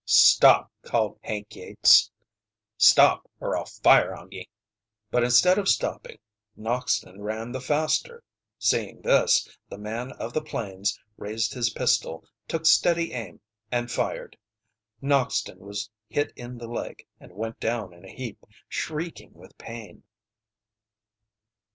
"Stop!" 0.03 0.71
called 0.81 1.19
Hank 1.21 1.55
Yates. 1.55 2.09
"Stop, 2.75 3.29
or 3.39 3.55
I'll 3.55 3.67
fire 3.67 4.15
on 4.15 4.31
ye!" 4.31 4.49
But 5.11 5.23
instead 5.23 5.59
of 5.59 5.69
stopping 5.69 6.17
Noxton 6.57 7.21
ran 7.21 7.51
the 7.51 7.61
faster. 7.61 8.23
Seeing 8.57 9.03
this, 9.03 9.47
the 9.69 9.77
man 9.77 10.11
of 10.13 10.33
the 10.33 10.41
plains 10.41 10.99
raised 11.19 11.53
his 11.53 11.69
pistol, 11.69 12.25
took 12.47 12.65
steady 12.65 13.13
aim, 13.13 13.41
and 13.71 13.91
fired. 13.91 14.35
Noxton 15.03 15.59
was 15.59 15.87
hit 16.09 16.33
in 16.35 16.57
the 16.57 16.67
leg 16.67 17.05
and 17.19 17.31
went 17.33 17.59
down 17.59 17.93
in 17.93 18.03
a 18.03 18.09
heap, 18.11 18.43
shrieking 18.69 19.31
with 19.35 19.55
pain. 19.59 20.01